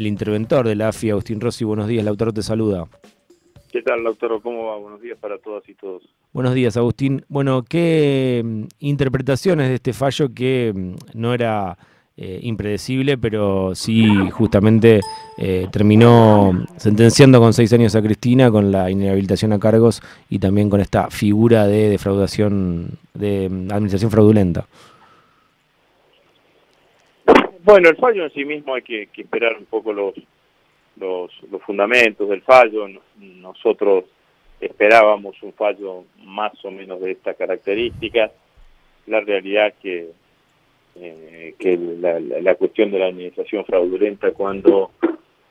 el 0.00 0.06
interventor 0.06 0.66
de 0.66 0.74
la 0.74 0.88
AFI, 0.88 1.10
Agustín 1.10 1.40
Rossi. 1.40 1.64
Buenos 1.64 1.86
días, 1.86 2.04
Lautaro 2.04 2.32
te 2.32 2.42
saluda. 2.42 2.86
¿Qué 3.70 3.82
tal, 3.82 4.02
Lautaro? 4.02 4.40
¿Cómo 4.40 4.66
va? 4.66 4.78
Buenos 4.78 5.00
días 5.00 5.18
para 5.20 5.38
todas 5.38 5.68
y 5.68 5.74
todos. 5.74 6.02
Buenos 6.32 6.54
días, 6.54 6.76
Agustín. 6.76 7.24
Bueno, 7.28 7.62
¿qué 7.68 8.42
mm, 8.44 8.62
interpretaciones 8.80 9.68
de 9.68 9.74
este 9.74 9.92
fallo 9.92 10.32
que 10.34 10.72
mm, 10.74 10.94
no 11.14 11.34
era 11.34 11.76
eh, 12.16 12.40
impredecible, 12.42 13.18
pero 13.18 13.74
sí 13.74 14.08
justamente 14.30 15.00
eh, 15.36 15.68
terminó 15.70 16.64
sentenciando 16.78 17.38
con 17.38 17.52
seis 17.52 17.72
años 17.74 17.94
a 17.94 18.02
Cristina 18.02 18.50
con 18.50 18.72
la 18.72 18.90
inhabilitación 18.90 19.52
a 19.52 19.58
cargos 19.58 20.02
y 20.30 20.38
también 20.38 20.70
con 20.70 20.80
esta 20.80 21.10
figura 21.10 21.66
de 21.66 21.90
defraudación, 21.90 22.98
de 23.12 23.50
mm, 23.50 23.70
administración 23.70 24.10
fraudulenta? 24.10 24.66
Bueno, 27.62 27.90
el 27.90 27.96
fallo 27.96 28.24
en 28.24 28.32
sí 28.32 28.44
mismo 28.44 28.74
hay 28.74 28.82
que, 28.82 29.08
esperar 29.16 29.56
un 29.58 29.66
poco 29.66 29.92
los, 29.92 30.14
los, 30.96 31.30
fundamentos 31.62 32.28
del 32.28 32.42
fallo. 32.42 32.86
Nosotros 33.18 34.04
esperábamos 34.60 35.42
un 35.42 35.52
fallo 35.52 36.04
más 36.24 36.52
o 36.64 36.70
menos 36.70 37.00
de 37.00 37.12
estas 37.12 37.36
características. 37.36 38.30
La 39.06 39.20
realidad 39.20 39.74
que, 39.80 40.10
eh, 40.96 41.54
que 41.58 41.76
la, 41.76 42.54
cuestión 42.54 42.90
de 42.90 42.98
la 42.98 43.06
administración 43.06 43.64
fraudulenta 43.64 44.32
cuando 44.32 44.92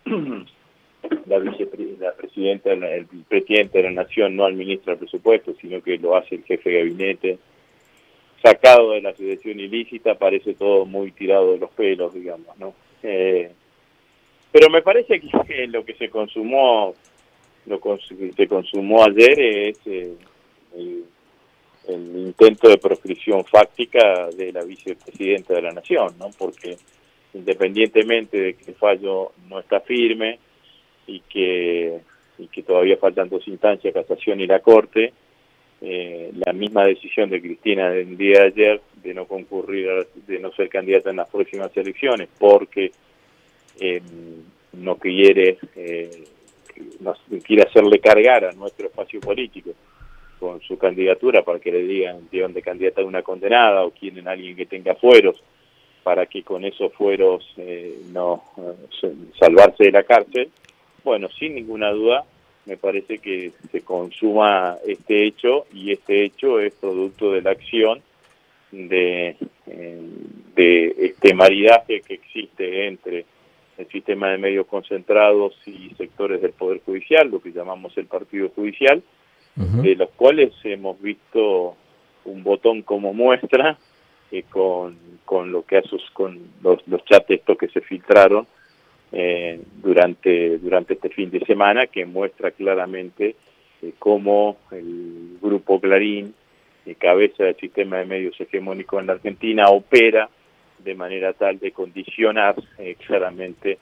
la, 0.05 1.39
la 1.39 2.13
presidenta, 2.13 2.71
el 2.71 3.05
presidente 3.27 3.77
de 3.77 3.83
la 3.83 4.03
Nación 4.03 4.35
no 4.35 4.45
administra 4.45 4.93
el 4.93 4.99
presupuesto, 4.99 5.53
sino 5.61 5.81
que 5.81 5.97
lo 5.97 6.15
hace 6.15 6.35
el 6.35 6.43
jefe 6.43 6.69
de 6.69 6.79
gabinete, 6.79 7.39
sacado 8.41 8.91
de 8.91 9.01
la 9.01 9.09
asociación 9.09 9.59
ilícita, 9.59 10.15
parece 10.15 10.53
todo 10.53 10.85
muy 10.85 11.11
tirado 11.11 11.53
de 11.53 11.59
los 11.59 11.71
pelos, 11.71 12.13
digamos, 12.13 12.57
¿no? 12.57 12.73
Eh, 13.03 13.51
pero 14.51 14.69
me 14.69 14.81
parece 14.81 15.19
que 15.19 15.67
lo 15.67 15.83
que 15.85 15.93
se 15.95 16.09
consumó, 16.09 16.95
lo 17.65 17.79
que 17.79 18.31
se 18.35 18.47
consumó 18.47 19.03
ayer 19.03 19.39
es 19.39 19.79
eh, 19.85 20.13
el, 20.75 21.05
intento 21.87 22.69
de 22.69 22.77
proscripción 22.77 23.43
fáctica 23.45 24.29
de 24.35 24.51
la 24.51 24.63
vicepresidenta 24.63 25.55
de 25.55 25.61
la 25.61 25.71
Nación, 25.71 26.13
¿no? 26.19 26.29
Porque 26.37 26.77
independientemente 27.33 28.39
de 28.39 28.53
que 28.53 28.71
el 28.71 28.75
fallo 28.77 29.31
no 29.47 29.59
está 29.59 29.79
firme 29.81 30.39
y 31.07 31.21
que, 31.21 31.99
y 32.37 32.47
que 32.47 32.63
todavía 32.63 32.97
faltan 32.97 33.29
dos 33.29 33.47
instancias, 33.47 33.93
casación 33.93 34.39
y 34.39 34.47
la 34.47 34.59
Corte, 34.59 35.13
eh, 35.81 36.31
la 36.45 36.53
misma 36.53 36.85
decisión 36.85 37.29
de 37.29 37.41
Cristina 37.41 37.89
del 37.89 38.17
día 38.17 38.41
de 38.41 38.47
ayer 38.47 38.81
de 39.01 39.13
no 39.13 39.25
concurrir, 39.25 40.07
de 40.27 40.39
no 40.39 40.51
ser 40.51 40.69
candidata 40.69 41.09
en 41.09 41.17
las 41.17 41.29
próximas 41.29 41.75
elecciones, 41.75 42.27
porque 42.37 42.91
eh, 43.79 44.01
no 44.73 44.95
quiere, 44.97 45.57
eh, 45.75 46.25
no, 46.99 47.13
quiere 47.43 47.63
hacerle 47.63 47.99
cargar 47.99 48.45
a 48.45 48.51
nuestro 48.51 48.87
espacio 48.87 49.19
político 49.21 49.71
con 50.39 50.61
su 50.61 50.77
candidatura 50.77 51.43
para 51.43 51.59
que 51.59 51.71
le 51.71 51.83
digan 51.83 52.29
llevan 52.29 52.53
de 52.53 52.61
candidata 52.61 53.01
a 53.01 53.05
una 53.05 53.21
condenada 53.21 53.85
o 53.85 53.91
quieren 53.91 54.27
alguien 54.27 54.55
que 54.55 54.65
tenga 54.65 54.95
fueros 54.95 55.41
para 56.03 56.25
que 56.25 56.43
con 56.43 56.63
esos 56.63 56.93
fueros 56.93 57.45
eh, 57.57 57.99
no 58.11 58.43
salvarse 59.39 59.85
de 59.85 59.91
la 59.91 60.03
cárcel. 60.03 60.49
Bueno, 61.03 61.29
sin 61.29 61.55
ninguna 61.55 61.91
duda, 61.91 62.25
me 62.69 62.77
parece 62.77 63.17
que 63.17 63.51
se 63.71 63.81
consuma 63.81 64.77
este 64.85 65.25
hecho 65.25 65.65
y 65.73 65.91
este 65.91 66.23
hecho 66.23 66.59
es 66.59 66.71
producto 66.75 67.31
de 67.31 67.41
la 67.41 67.49
acción 67.49 67.99
de, 68.71 69.35
eh, 69.65 70.01
de 70.55 70.95
este 70.99 71.33
maridaje 71.33 72.01
que 72.01 72.13
existe 72.13 72.85
entre 72.85 73.25
el 73.79 73.87
sistema 73.87 74.29
de 74.29 74.37
medios 74.37 74.67
concentrados 74.67 75.55
y 75.65 75.89
sectores 75.97 76.43
del 76.43 76.51
Poder 76.51 76.81
Judicial, 76.85 77.31
lo 77.31 77.41
que 77.41 77.51
llamamos 77.51 77.97
el 77.97 78.05
Partido 78.05 78.49
Judicial, 78.49 79.01
de 79.55 79.95
los 79.95 80.09
cuales 80.11 80.53
hemos 80.63 81.01
visto 81.01 81.75
un 82.23 82.43
botón 82.43 82.83
como 82.83 83.13
muestra 83.13 83.77
eh, 84.31 84.43
con, 84.49 84.95
con 85.25 85.51
lo 85.51 85.65
que 85.65 85.77
hace 85.77 85.97
con 86.13 86.39
los, 86.61 86.87
los 86.87 87.03
chats 87.03 87.29
estos 87.29 87.57
que 87.57 87.67
se 87.67 87.81
filtraron 87.81 88.47
eh, 89.11 89.59
durante, 89.81 90.57
durante 90.59 90.93
este 90.93 91.09
fin 91.09 91.31
de 91.31 91.39
semana 91.41 91.87
que 91.87 92.05
muestra 92.05 92.51
claramente 92.51 93.35
eh, 93.81 93.93
cómo 93.97 94.57
el 94.71 95.37
grupo 95.41 95.79
Clarín, 95.79 96.33
eh, 96.85 96.95
cabeza 96.95 97.45
del 97.45 97.55
sistema 97.55 97.97
de 97.97 98.05
medios 98.05 98.39
hegemónico 98.39 98.99
en 98.99 99.07
la 99.07 99.13
Argentina, 99.13 99.69
opera 99.69 100.29
de 100.79 100.95
manera 100.95 101.33
tal 101.33 101.59
de 101.59 101.71
condicionar 101.71 102.55
eh, 102.77 102.95
claramente 103.05 103.77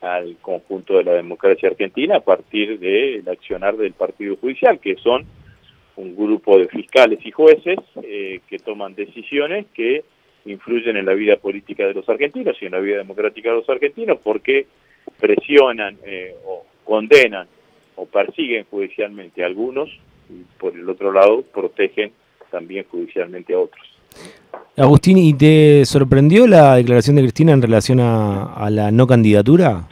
al 0.00 0.36
conjunto 0.42 0.98
de 0.98 1.04
la 1.04 1.12
democracia 1.12 1.70
argentina 1.70 2.16
a 2.16 2.20
partir 2.20 2.78
del 2.78 3.26
accionar 3.28 3.76
del 3.76 3.92
Partido 3.92 4.36
Judicial, 4.36 4.78
que 4.78 4.96
son 4.96 5.24
un 5.96 6.16
grupo 6.16 6.58
de 6.58 6.68
fiscales 6.68 7.24
y 7.24 7.30
jueces 7.30 7.78
que 7.94 8.58
toman 8.58 8.94
decisiones 8.94 9.66
que 9.72 10.04
influyen 10.46 10.96
en 10.96 11.06
la 11.06 11.14
vida 11.14 11.36
política 11.36 11.86
de 11.86 11.94
los 11.94 12.08
argentinos 12.08 12.56
y 12.60 12.66
en 12.66 12.72
la 12.72 12.80
vida 12.80 12.98
democrática 12.98 13.50
de 13.50 13.56
los 13.56 13.68
argentinos 13.68 14.18
porque 14.22 14.66
presionan 15.18 15.96
eh, 16.04 16.34
o 16.44 16.64
condenan 16.84 17.46
o 17.96 18.06
persiguen 18.06 18.64
judicialmente 18.70 19.42
a 19.42 19.46
algunos 19.46 19.88
y 20.28 20.42
por 20.58 20.74
el 20.74 20.88
otro 20.88 21.12
lado 21.12 21.42
protegen 21.42 22.12
también 22.50 22.84
judicialmente 22.90 23.54
a 23.54 23.58
otros. 23.58 23.94
Agustín, 24.76 25.18
¿y 25.18 25.34
te 25.34 25.84
sorprendió 25.84 26.46
la 26.46 26.76
declaración 26.76 27.16
de 27.16 27.22
Cristina 27.22 27.52
en 27.52 27.62
relación 27.62 28.00
a, 28.00 28.68
la 28.70 28.90
no 28.90 29.06
candidatura? 29.06 29.88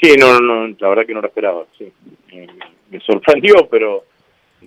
Sí, 0.00 0.14
no, 0.18 0.38
no, 0.40 0.68
la 0.78 0.88
verdad 0.88 1.06
que 1.06 1.14
no 1.14 1.20
la 1.20 1.28
esperaba, 1.28 1.64
sí. 1.78 1.90
me 2.90 3.00
sorprendió, 3.00 3.68
pero 3.70 4.04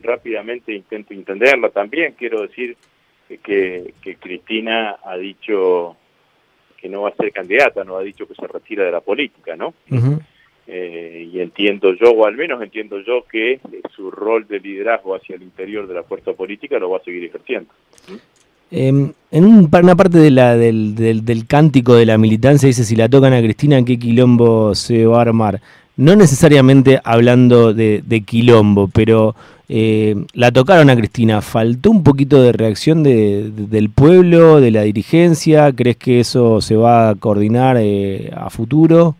rápidamente 0.01 0.73
intento 0.73 1.13
entenderla 1.13 1.69
también. 1.69 2.15
Quiero 2.17 2.41
decir, 2.41 2.75
que, 3.37 3.93
Cristina 4.19 4.97
ha 5.03 5.15
dicho 5.17 5.95
que 6.77 6.89
no 6.89 7.03
va 7.03 7.09
a 7.09 7.15
ser 7.15 7.31
candidata, 7.31 7.83
no 7.83 7.97
ha 7.97 8.01
dicho 8.01 8.27
que 8.27 8.35
se 8.35 8.47
retira 8.47 8.85
de 8.85 8.91
la 8.91 9.01
política, 9.01 9.55
¿no? 9.55 9.73
Eh, 10.71 11.27
y 11.33 11.39
entiendo 11.39 11.93
yo, 11.93 12.11
o 12.11 12.25
al 12.27 12.35
menos 12.35 12.61
entiendo 12.61 12.99
yo, 12.99 13.25
que 13.29 13.59
su 13.95 14.11
rol 14.11 14.47
de 14.47 14.59
liderazgo 14.59 15.15
hacia 15.15 15.35
el 15.35 15.41
interior 15.41 15.87
de 15.87 15.95
la 15.95 16.03
fuerza 16.03 16.33
política 16.33 16.77
lo 16.77 16.91
va 16.91 16.97
a 16.97 17.03
seguir 17.03 17.25
ejerciendo. 17.25 17.69
Em, 18.71 19.11
en 19.31 19.45
una 19.45 19.95
parte 19.95 20.19
de 20.19 20.29
la, 20.29 20.55
del, 20.55 20.93
del, 20.93 21.25
del, 21.25 21.47
cántico 21.47 21.95
de 21.95 22.05
la 22.05 22.19
militancia 22.19 22.67
dice, 22.67 22.83
si 22.83 22.95
la 22.95 23.09
tocan 23.09 23.33
a 23.33 23.41
Cristina, 23.41 23.83
¿qué 23.83 23.97
quilombo 23.97 24.75
se 24.75 25.07
va 25.07 25.17
a 25.17 25.21
armar? 25.21 25.59
No 25.97 26.15
necesariamente 26.15 26.99
hablando 27.03 27.73
de, 27.73 28.03
de 28.05 28.21
quilombo, 28.21 28.87
pero 28.93 29.35
eh, 29.71 30.15
la 30.33 30.51
tocaron 30.51 30.89
a 30.89 30.95
Cristina. 30.95 31.41
¿Faltó 31.41 31.91
un 31.91 32.03
poquito 32.03 32.41
de 32.41 32.51
reacción 32.51 33.03
de, 33.03 33.51
del 33.51 33.91
pueblo, 33.91 34.59
de 34.59 34.71
la 34.71 34.81
dirigencia? 34.81 35.71
¿Crees 35.71 35.97
que 35.97 36.19
eso 36.19 36.59
se 36.59 36.75
va 36.75 37.09
a 37.09 37.15
coordinar 37.15 37.77
eh, 37.79 38.31
a 38.35 38.49
futuro? 38.49 39.15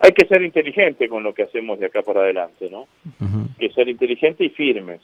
Hay 0.00 0.12
que 0.12 0.26
ser 0.26 0.42
inteligente 0.42 1.08
con 1.08 1.22
lo 1.22 1.32
que 1.32 1.44
hacemos 1.44 1.78
de 1.78 1.86
acá 1.86 2.02
para 2.02 2.22
adelante, 2.22 2.68
¿no? 2.68 2.88
Hay 3.20 3.68
que 3.68 3.74
ser 3.74 3.88
inteligente 3.88 4.44
y 4.44 4.50
firmes. 4.50 5.00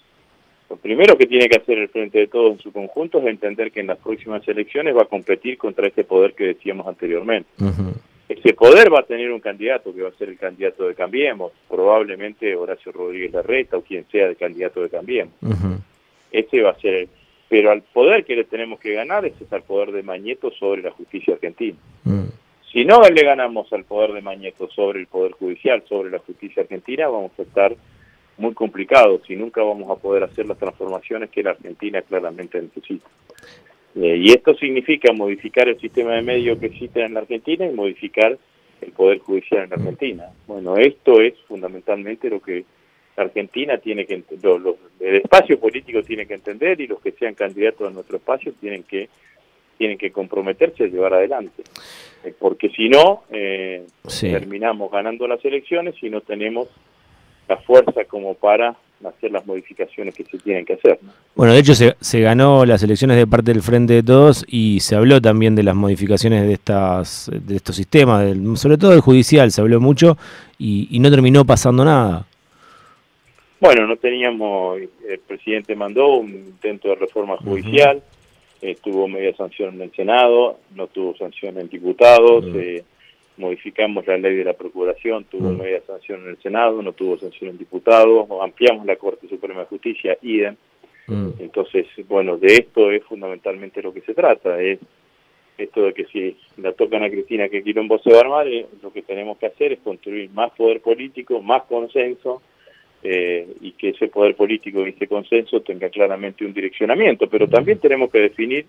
Lo 0.68 0.76
primero 0.76 1.16
que 1.16 1.26
tiene 1.26 1.48
que 1.48 1.58
hacer 1.58 1.78
el 1.78 1.88
Frente 1.88 2.18
de 2.18 2.26
Todos 2.26 2.52
en 2.52 2.58
su 2.58 2.72
conjunto 2.72 3.18
es 3.18 3.26
entender 3.26 3.72
que 3.72 3.80
en 3.80 3.86
las 3.86 3.98
próximas 3.98 4.46
elecciones 4.46 4.96
va 4.96 5.02
a 5.02 5.06
competir 5.06 5.58
contra 5.58 5.86
este 5.86 6.04
poder 6.04 6.34
que 6.34 6.48
decíamos 6.48 6.86
anteriormente. 6.86 7.48
Ese 8.30 8.54
poder 8.54 8.92
va 8.94 9.00
a 9.00 9.02
tener 9.02 9.32
un 9.32 9.40
candidato 9.40 9.92
que 9.92 10.02
va 10.02 10.10
a 10.10 10.12
ser 10.12 10.28
el 10.28 10.38
candidato 10.38 10.86
de 10.86 10.94
Cambiemos, 10.94 11.50
probablemente 11.68 12.54
Horacio 12.54 12.92
Rodríguez 12.92 13.32
Larreta 13.32 13.76
o 13.76 13.82
quien 13.82 14.06
sea 14.08 14.28
el 14.28 14.36
candidato 14.36 14.80
de 14.82 14.88
Cambiemos. 14.88 15.34
Ese 16.30 16.62
va 16.62 16.70
a 16.70 16.78
ser, 16.78 17.08
pero 17.48 17.72
al 17.72 17.82
poder 17.82 18.24
que 18.24 18.36
le 18.36 18.44
tenemos 18.44 18.78
que 18.78 18.92
ganar 18.92 19.24
ese 19.24 19.42
es 19.42 19.52
al 19.52 19.64
poder 19.64 19.90
de 19.90 20.04
Mañeto 20.04 20.52
sobre 20.52 20.80
la 20.80 20.92
justicia 20.92 21.34
argentina. 21.34 21.76
Si 22.72 22.84
no 22.84 23.02
le 23.02 23.20
ganamos 23.24 23.72
al 23.72 23.82
poder 23.82 24.12
de 24.12 24.22
Mañeto 24.22 24.68
sobre 24.70 25.00
el 25.00 25.08
poder 25.08 25.32
judicial, 25.32 25.82
sobre 25.88 26.10
la 26.10 26.20
justicia 26.20 26.62
argentina, 26.62 27.08
vamos 27.08 27.32
a 27.36 27.42
estar 27.42 27.74
muy 28.36 28.54
complicados 28.54 29.28
y 29.28 29.34
nunca 29.34 29.64
vamos 29.64 29.90
a 29.90 30.00
poder 30.00 30.22
hacer 30.22 30.46
las 30.46 30.56
transformaciones 30.56 31.30
que 31.30 31.42
la 31.42 31.50
Argentina 31.50 32.00
claramente 32.02 32.62
necesita. 32.62 33.08
Eh, 33.96 34.16
y 34.16 34.30
esto 34.30 34.54
significa 34.54 35.12
modificar 35.12 35.68
el 35.68 35.80
sistema 35.80 36.14
de 36.14 36.22
medios 36.22 36.58
que 36.58 36.66
existe 36.66 37.02
en 37.02 37.14
la 37.14 37.20
Argentina 37.20 37.66
y 37.66 37.74
modificar 37.74 38.38
el 38.80 38.92
Poder 38.92 39.18
Judicial 39.18 39.64
en 39.64 39.70
la 39.70 39.76
Argentina. 39.76 40.24
Bueno, 40.46 40.76
esto 40.76 41.20
es 41.20 41.34
fundamentalmente 41.48 42.30
lo 42.30 42.40
que 42.40 42.64
la 43.16 43.24
Argentina 43.24 43.78
tiene 43.78 44.06
que, 44.06 44.22
lo, 44.42 44.76
el 45.00 45.16
espacio 45.16 45.58
político 45.58 46.02
tiene 46.02 46.26
que 46.26 46.34
entender 46.34 46.80
y 46.80 46.86
los 46.86 47.00
que 47.00 47.12
sean 47.12 47.34
candidatos 47.34 47.88
a 47.88 47.92
nuestro 47.92 48.16
espacio 48.16 48.52
tienen 48.60 48.84
que 48.84 49.08
tienen 49.76 49.96
que 49.96 50.12
comprometerse 50.12 50.84
a 50.84 50.88
llevar 50.88 51.14
adelante. 51.14 51.62
Eh, 52.22 52.34
porque 52.38 52.68
si 52.68 52.90
no, 52.90 53.22
eh, 53.30 53.86
terminamos 54.20 54.92
ganando 54.92 55.26
las 55.26 55.42
elecciones 55.42 55.94
y 56.02 56.10
no 56.10 56.20
tenemos 56.20 56.68
la 57.48 57.56
fuerza 57.56 58.04
como 58.04 58.34
para 58.34 58.76
hacer 59.08 59.30
las 59.30 59.46
modificaciones 59.46 60.14
que 60.14 60.24
se 60.24 60.38
tienen 60.38 60.64
que 60.64 60.74
hacer. 60.74 60.98
Bueno, 61.34 61.52
de 61.52 61.60
hecho 61.60 61.74
se, 61.74 61.96
se, 62.00 62.20
ganó 62.20 62.64
las 62.66 62.82
elecciones 62.82 63.16
de 63.16 63.26
parte 63.26 63.52
del 63.52 63.62
Frente 63.62 63.94
de 63.94 64.02
Todos 64.02 64.44
y 64.48 64.80
se 64.80 64.96
habló 64.96 65.20
también 65.20 65.54
de 65.54 65.62
las 65.62 65.74
modificaciones 65.74 66.46
de 66.46 66.52
estas 66.52 67.30
de 67.32 67.56
estos 67.56 67.76
sistemas, 67.76 68.24
del, 68.24 68.56
sobre 68.56 68.76
todo 68.76 68.92
el 68.92 69.00
judicial, 69.00 69.50
se 69.50 69.60
habló 69.60 69.80
mucho 69.80 70.18
y, 70.58 70.88
y, 70.90 70.98
no 70.98 71.10
terminó 71.10 71.44
pasando 71.44 71.84
nada. 71.84 72.26
Bueno, 73.60 73.86
no 73.86 73.96
teníamos, 73.96 74.80
el 74.80 75.18
presidente 75.26 75.74
mandó 75.74 76.16
un 76.16 76.30
intento 76.30 76.88
de 76.88 76.94
reforma 76.94 77.36
judicial, 77.36 78.02
uh 78.62 78.66
-huh. 78.66 78.78
tuvo 78.82 79.06
media 79.06 79.34
sanción 79.36 79.74
en 79.74 79.82
el 79.82 79.92
Senado, 79.92 80.58
no 80.74 80.86
tuvo 80.86 81.14
sanción 81.16 81.58
en 81.58 81.68
diputados, 81.68 82.44
uh 82.44 82.48
-huh. 82.48 82.60
eh, 82.60 82.84
modificamos 83.36 84.06
la 84.06 84.16
ley 84.16 84.36
de 84.36 84.44
la 84.44 84.52
Procuración, 84.52 85.24
tuvo 85.24 85.50
mm. 85.50 85.58
media 85.58 85.82
sanción 85.86 86.22
en 86.22 86.30
el 86.30 86.38
Senado, 86.38 86.82
no 86.82 86.92
tuvo 86.92 87.18
sanción 87.18 87.50
en 87.50 87.58
diputados, 87.58 88.28
ampliamos 88.42 88.86
la 88.86 88.96
Corte 88.96 89.28
Suprema 89.28 89.60
de 89.60 89.66
Justicia, 89.66 90.16
idem. 90.22 90.56
Mm. 91.06 91.30
Entonces, 91.38 91.86
bueno, 92.08 92.36
de 92.36 92.54
esto 92.54 92.90
es 92.90 93.02
fundamentalmente 93.04 93.82
lo 93.82 93.92
que 93.92 94.02
se 94.02 94.14
trata, 94.14 94.60
es 94.60 94.78
esto 95.58 95.82
de 95.82 95.92
que 95.92 96.06
si 96.06 96.36
la 96.56 96.72
tocan 96.72 97.02
a 97.02 97.10
Cristina 97.10 97.48
que 97.48 97.62
Quilombo 97.62 97.98
se 97.98 98.10
va 98.10 98.18
a 98.18 98.20
armar, 98.20 98.48
eh, 98.48 98.66
lo 98.82 98.92
que 98.92 99.02
tenemos 99.02 99.38
que 99.38 99.46
hacer 99.46 99.72
es 99.72 99.80
construir 99.80 100.30
más 100.30 100.52
poder 100.52 100.80
político, 100.80 101.42
más 101.42 101.64
consenso, 101.64 102.42
eh, 103.02 103.46
y 103.62 103.72
que 103.72 103.90
ese 103.90 104.08
poder 104.08 104.34
político 104.34 104.86
y 104.86 104.90
ese 104.90 105.06
consenso 105.06 105.62
tenga 105.62 105.88
claramente 105.88 106.44
un 106.44 106.52
direccionamiento, 106.52 107.28
pero 107.30 107.48
también 107.48 107.78
tenemos 107.78 108.10
que 108.10 108.18
definir 108.18 108.66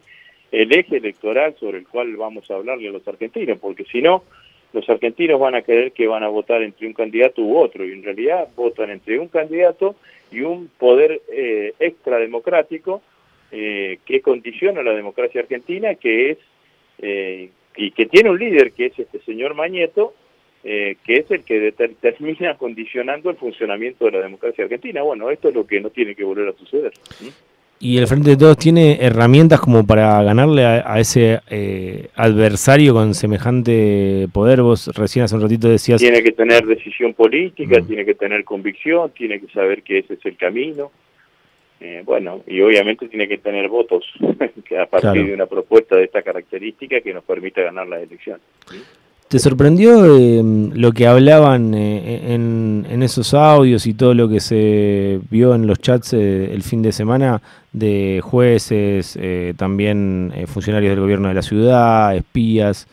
el 0.52 0.72
eje 0.72 0.98
electoral 0.98 1.56
sobre 1.60 1.80
el 1.80 1.88
cual 1.88 2.16
vamos 2.16 2.50
a 2.50 2.56
hablarle 2.56 2.88
a 2.88 2.92
los 2.92 3.06
argentinos, 3.08 3.58
porque 3.60 3.84
si 3.86 4.02
no, 4.02 4.24
los 4.74 4.90
argentinos 4.90 5.40
van 5.40 5.56
a 5.56 5.62
creer 5.62 5.92
que 5.92 6.08
van 6.08 6.24
a 6.24 6.28
votar 6.28 6.62
entre 6.62 6.88
un 6.88 6.94
candidato 6.94 7.42
u 7.42 7.58
otro, 7.58 7.86
y 7.86 7.92
en 7.92 8.04
realidad 8.04 8.48
votan 8.56 8.90
entre 8.90 9.20
un 9.20 9.28
candidato 9.28 9.96
y 10.32 10.42
un 10.42 10.70
poder 10.78 11.22
eh, 11.32 11.74
extrademocrático 11.80 13.02
eh, 13.52 14.00
que 14.06 14.22
condiciona 14.22 14.82
la 14.82 14.94
democracia 14.94 15.42
argentina, 15.42 15.96
que 15.96 16.32
es 16.32 16.38
eh, 17.00 17.50
y 17.76 17.92
que 17.92 18.06
tiene 18.06 18.30
un 18.30 18.40
líder 18.40 18.72
que 18.74 18.88
es 18.88 19.00
este 19.00 19.20
señor 19.22 19.56
Mañeto, 19.56 20.14
eh, 20.64 20.98
que 21.04 21.18
es 21.18 21.32
el 21.32 21.44
que 21.44 21.72
termina 22.00 22.58
condicionando 22.58 23.30
el 23.30 23.38
funcionamiento 23.38 24.06
de 24.06 24.12
la 24.12 24.22
democracia 24.22 24.64
argentina. 24.64 25.02
Bueno, 25.02 25.30
esto 25.30 25.50
es 25.50 25.56
lo 25.56 25.66
que 25.66 25.82
no 25.82 25.90
tiene 25.90 26.16
que 26.16 26.24
volver 26.24 26.50
a 26.50 26.54
suceder. 26.54 26.94
¿Y 27.82 27.98
el 27.98 28.06
Frente 28.06 28.30
de 28.30 28.38
Todos 28.38 28.58
tiene 28.58 29.00
herramientas 29.02 29.60
como 29.60 29.88
para 29.88 30.22
ganarle 30.22 30.64
a, 30.66 30.94
a 30.94 31.00
ese 31.00 31.40
eh, 31.50 32.10
adversario 32.16 32.94
con 32.94 33.16
semejante 33.16 34.28
poder? 34.32 34.62
Vos 34.62 34.92
recién 34.96 35.26
hace 35.26 35.36
un 35.36 35.42
ratito 35.42 35.68
decías... 35.68 36.00
Tiene 36.00 36.22
que 36.22 36.32
tener 36.32 36.64
decisión 36.64 37.16
política, 37.16 37.82
mm. 37.82 37.88
tiene 37.88 38.06
que 38.06 38.14
tener 38.14 38.44
convicción, 38.44 39.10
tiene 39.18 39.40
que 39.40 39.52
saber 39.52 39.82
que 39.82 39.98
ese 39.98 40.14
es 40.14 40.26
el 40.26 40.38
camino. 40.38 40.92
Eh, 41.80 42.04
bueno, 42.06 42.44
y 42.46 42.62
obviamente 42.62 43.08
tiene 43.08 43.28
que 43.28 43.40
tener 43.40 43.68
votos 43.68 44.06
que 44.64 44.78
a 44.80 44.86
partir 44.86 45.12
claro. 45.14 45.28
de 45.28 45.34
una 45.34 45.48
propuesta 45.48 45.96
de 45.96 46.04
esta 46.04 46.22
característica 46.22 47.02
que 47.02 47.16
nos 47.16 47.24
permita 47.24 47.64
ganar 47.64 47.88
las 47.88 48.04
elecciones. 48.04 48.44
¿sí? 48.70 48.78
¿Te 49.32 49.40
sorprendió 49.40 50.18
eh, 50.18 50.44
lo 50.74 50.92
que 50.92 51.08
hablaban 51.08 51.74
eh, 51.74 52.34
en, 52.34 52.86
en, 52.90 53.02
esos 53.02 53.34
audios 53.34 53.88
y 53.88 53.94
todo 53.94 54.14
lo 54.14 54.28
que 54.28 54.42
se 54.42 55.22
vio 55.30 55.56
en 55.56 55.68
los 55.68 55.80
chats 55.80 56.12
eh, 56.12 56.54
el 56.54 56.64
fin 56.64 56.82
de 56.82 56.92
semana 56.92 57.42
de 57.72 58.22
jueces, 58.24 59.18
eh, 59.22 59.54
también 59.58 60.32
eh, 60.36 60.48
funcionarios 60.48 60.92
del 60.92 61.00
gobierno 61.00 61.30
de 61.30 61.34
la 61.34 61.42
ciudad, 61.42 62.16
espías, 62.16 62.88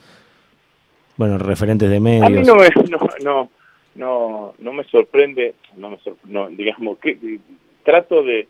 bueno, 1.17 1.39
referentes 1.39 1.91
de 1.91 2.01
medios? 2.01 2.27
A 2.27 2.31
mí 2.31 2.43
no 2.43 2.55
me, 2.55 2.69
no, 2.91 2.99
no, 3.23 3.51
no, 3.97 4.55
no 4.59 4.73
me 4.73 4.85
sorprende, 4.85 5.55
no 5.77 5.91
me 5.91 5.99
sorprende, 5.99 6.33
no, 6.33 6.49
digamos, 6.49 6.99
que 6.99 7.39
trato 7.83 8.23
de, 8.23 8.47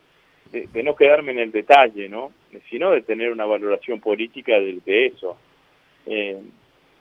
de, 0.51 0.67
de, 0.71 0.83
no 0.83 0.95
quedarme 0.95 1.31
en 1.31 1.39
el 1.39 1.51
detalle, 1.51 2.09
¿no? 2.09 2.31
sino 2.69 2.91
de 2.91 3.01
tener 3.01 3.31
una 3.31 3.45
valoración 3.45 3.99
política 3.99 4.59
de, 4.59 4.79
de 4.85 5.05
eso. 5.07 5.37
Eh, 6.05 6.37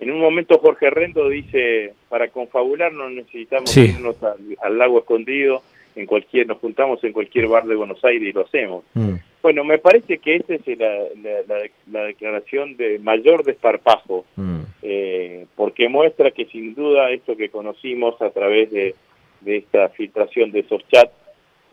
en 0.01 0.11
un 0.11 0.21
momento 0.21 0.59
Jorge 0.59 0.91
Rendo 0.91 1.29
dice, 1.29 1.95
para 2.09 2.29
confabular 2.29 2.93
no 2.93 3.11
necesitamos 3.11 3.71
sí. 3.71 3.93
irnos 3.97 4.23
al, 4.23 4.39
al, 4.63 4.79
lago 4.79 5.01
escondido, 5.01 5.63
en 5.97 6.07
cualquier 6.07 6.47
nos 6.47 6.59
juntamos 6.59 7.03
en 7.05 7.13
cualquier 7.13 7.47
bar 7.49 7.67
de 7.67 7.75
Buenos 7.75 8.05
Aires 8.05 8.29
y 8.29 8.33
lo 8.33 8.43
hacemos. 8.43 8.85
Mm. 8.95 9.15
Bueno, 9.43 9.65
me 9.65 9.79
parece 9.79 10.19
que 10.19 10.37
esa 10.37 10.55
es 10.55 10.79
la, 10.79 10.99
la, 11.23 11.43
la, 11.47 11.63
la, 11.91 12.05
declaración 12.05 12.77
de 12.77 12.99
mayor 12.99 13.45
desparpajo, 13.45 14.25
mm. 14.37 14.61
eh, 14.83 15.47
porque 15.57 15.89
muestra 15.89 16.31
que 16.31 16.47
sin 16.47 16.75
duda 16.75 17.11
esto 17.11 17.37
que 17.37 17.49
conocimos 17.49 18.21
a 18.21 18.31
través 18.31 18.71
de, 18.71 18.95
de 19.41 19.57
esta 19.59 19.89
filtración 19.91 20.51
de 20.51 20.61
esos 20.61 20.87
chats 20.89 21.13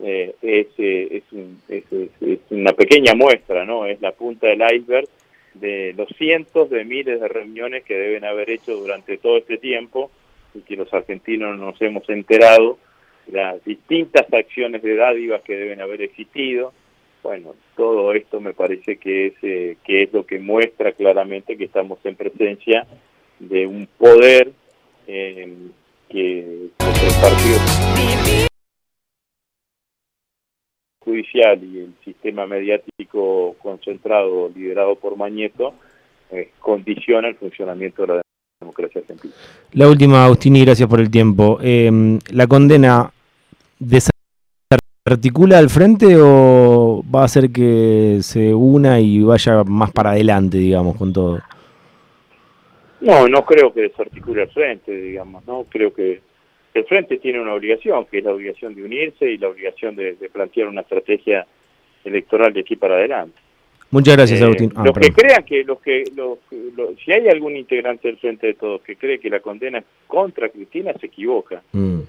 eh, 0.00 0.34
es, 0.42 0.66
eh, 0.78 1.08
es, 1.10 1.32
un, 1.32 1.60
es, 1.68 1.84
es 2.20 2.38
una 2.50 2.72
pequeña 2.72 3.14
muestra, 3.14 3.64
¿no? 3.64 3.86
Es 3.86 4.00
la 4.00 4.12
punta 4.12 4.46
del 4.46 4.62
iceberg 4.62 5.08
de 5.54 5.94
los 5.96 6.08
cientos 6.18 6.68
de 6.70 6.84
miles 6.84 7.20
de 7.20 7.28
reuniones 7.28 7.84
que 7.84 7.94
deben 7.94 8.24
haber 8.24 8.50
hecho 8.50 8.76
durante 8.76 9.16
todo 9.16 9.38
este 9.38 9.56
tiempo 9.56 10.10
y 10.54 10.60
que 10.60 10.76
los 10.76 10.92
argentinos 10.92 11.58
nos 11.58 11.80
hemos 11.80 12.08
enterado, 12.08 12.78
las 13.28 13.64
distintas 13.64 14.26
acciones 14.32 14.82
de 14.82 14.96
dádivas 14.96 15.42
que 15.42 15.56
deben 15.56 15.80
haber 15.80 16.02
existido. 16.02 16.72
Bueno, 17.22 17.54
todo 17.76 18.12
esto 18.12 18.40
me 18.40 18.52
parece 18.52 18.98
que 18.98 19.26
es, 19.26 19.34
eh, 19.42 19.76
que 19.84 20.04
es 20.04 20.12
lo 20.12 20.24
que 20.24 20.38
muestra 20.38 20.92
claramente 20.92 21.56
que 21.56 21.64
estamos 21.64 21.98
en 22.04 22.14
presencia 22.14 22.86
de 23.38 23.66
un 23.66 23.88
poder 23.98 24.52
eh, 25.06 25.54
que, 26.08 26.38
el 26.38 26.70
partido 27.20 27.58
judicial 31.00 31.62
y 31.62 31.78
el 31.80 31.94
sistema 32.04 32.46
mediático 32.46 33.54
concentrado 33.62 34.50
liderado 34.54 34.96
por 34.96 35.16
Mañeto 35.16 35.74
eh, 36.30 36.50
condiciona 36.58 37.28
el 37.28 37.36
funcionamiento 37.36 38.02
de 38.02 38.14
la 38.14 38.22
democracia 38.60 39.00
argentina. 39.00 39.32
La 39.72 39.88
última, 39.88 40.24
Agustín, 40.24 40.54
gracias 40.64 40.88
por 40.88 41.00
el 41.00 41.10
tiempo. 41.10 41.58
Eh, 41.62 42.18
¿La 42.32 42.46
condena 42.48 43.12
desarticula 43.78 45.58
al 45.58 45.70
frente 45.70 46.16
o 46.18 47.02
va 47.14 47.22
a 47.22 47.24
hacer 47.24 47.50
que 47.50 48.18
se 48.22 48.54
una 48.54 49.00
y 49.00 49.22
vaya 49.22 49.64
más 49.64 49.92
para 49.92 50.10
adelante, 50.10 50.58
digamos, 50.58 50.96
con 50.96 51.12
todo? 51.12 51.40
No, 53.00 53.28
no 53.28 53.44
creo 53.44 53.72
que 53.72 53.82
desarticule 53.82 54.42
al 54.42 54.50
frente, 54.50 54.92
digamos, 54.92 55.46
no 55.46 55.64
creo 55.68 55.92
que 55.94 56.20
el 56.76 56.84
Frente 56.84 57.16
tiene 57.16 57.40
una 57.40 57.54
obligación, 57.54 58.04
que 58.04 58.18
es 58.18 58.24
la 58.24 58.32
obligación 58.32 58.74
de 58.74 58.84
unirse 58.84 59.30
y 59.30 59.38
la 59.38 59.48
obligación 59.48 59.96
de, 59.96 60.14
de 60.14 60.28
plantear 60.28 60.68
una 60.68 60.82
estrategia 60.82 61.46
electoral 62.04 62.52
de 62.52 62.60
aquí 62.60 62.76
para 62.76 62.96
adelante. 62.96 63.38
Muchas 63.90 64.16
gracias, 64.16 64.40
eh, 64.40 64.44
Agustín. 64.44 64.72
Ah, 64.74 64.84
los 64.84 64.92
perdón. 64.92 65.14
que 65.14 65.22
crean 65.22 65.44
que, 65.44 65.64
los 65.64 65.80
que 65.80 66.04
los, 66.14 66.38
los, 66.76 66.90
si 67.02 67.12
hay 67.12 67.28
algún 67.28 67.56
integrante 67.56 68.08
del 68.08 68.18
Frente 68.18 68.48
de 68.48 68.54
Todos 68.54 68.82
que 68.82 68.96
cree 68.96 69.18
que 69.18 69.30
la 69.30 69.40
condena 69.40 69.78
es 69.78 69.84
contra 70.06 70.48
Cristina, 70.48 70.92
se 71.00 71.06
equivoca. 71.06 71.62
Mm. 71.72 72.00